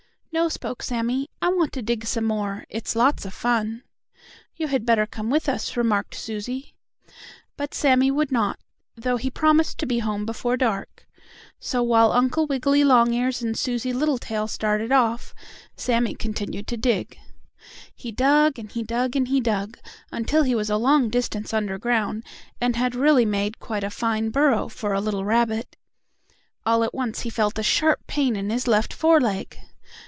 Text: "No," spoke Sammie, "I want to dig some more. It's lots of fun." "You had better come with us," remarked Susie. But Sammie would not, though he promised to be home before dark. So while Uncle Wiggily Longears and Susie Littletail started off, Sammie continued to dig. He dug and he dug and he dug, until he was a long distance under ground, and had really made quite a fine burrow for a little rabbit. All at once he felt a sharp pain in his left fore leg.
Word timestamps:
"No," 0.33 0.47
spoke 0.47 0.81
Sammie, 0.81 1.29
"I 1.41 1.49
want 1.49 1.73
to 1.73 1.81
dig 1.81 2.05
some 2.05 2.23
more. 2.23 2.63
It's 2.69 2.95
lots 2.95 3.25
of 3.25 3.33
fun." 3.33 3.83
"You 4.55 4.69
had 4.69 4.85
better 4.85 5.05
come 5.05 5.29
with 5.29 5.49
us," 5.49 5.75
remarked 5.75 6.15
Susie. 6.15 6.73
But 7.57 7.73
Sammie 7.73 8.11
would 8.11 8.31
not, 8.31 8.57
though 8.95 9.17
he 9.17 9.29
promised 9.29 9.77
to 9.79 9.85
be 9.85 9.99
home 9.99 10.25
before 10.25 10.55
dark. 10.55 11.05
So 11.59 11.83
while 11.83 12.13
Uncle 12.13 12.47
Wiggily 12.47 12.81
Longears 12.85 13.41
and 13.41 13.57
Susie 13.59 13.91
Littletail 13.91 14.47
started 14.47 14.93
off, 14.93 15.35
Sammie 15.75 16.15
continued 16.15 16.65
to 16.67 16.77
dig. 16.77 17.19
He 17.93 18.13
dug 18.13 18.57
and 18.57 18.71
he 18.71 18.83
dug 18.83 19.17
and 19.17 19.27
he 19.27 19.41
dug, 19.41 19.79
until 20.13 20.43
he 20.43 20.55
was 20.55 20.69
a 20.69 20.77
long 20.77 21.09
distance 21.09 21.53
under 21.53 21.77
ground, 21.77 22.23
and 22.61 22.77
had 22.77 22.95
really 22.95 23.25
made 23.25 23.59
quite 23.59 23.83
a 23.83 23.89
fine 23.89 24.29
burrow 24.29 24.69
for 24.69 24.93
a 24.93 25.01
little 25.01 25.25
rabbit. 25.25 25.75
All 26.65 26.85
at 26.85 26.93
once 26.95 27.19
he 27.23 27.29
felt 27.29 27.59
a 27.59 27.63
sharp 27.63 28.07
pain 28.07 28.37
in 28.37 28.49
his 28.49 28.65
left 28.65 28.93
fore 28.93 29.19
leg. 29.19 29.57